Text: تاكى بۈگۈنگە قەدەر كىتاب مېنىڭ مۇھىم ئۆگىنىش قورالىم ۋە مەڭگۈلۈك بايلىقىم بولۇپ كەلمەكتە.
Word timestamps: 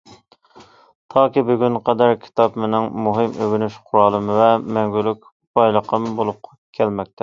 تاكى 1.15 1.43
بۈگۈنگە 1.49 1.81
قەدەر 1.89 2.15
كىتاب 2.25 2.57
مېنىڭ 2.65 2.89
مۇھىم 3.09 3.37
ئۆگىنىش 3.43 3.79
قورالىم 3.91 4.35
ۋە 4.41 4.51
مەڭگۈلۈك 4.79 5.33
بايلىقىم 5.61 6.15
بولۇپ 6.21 6.55
كەلمەكتە. 6.81 7.17